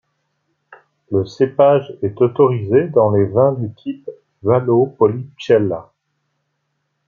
[1.11, 4.09] Le cépage est autorisé dans les vins du type
[4.41, 5.91] Valpolicella.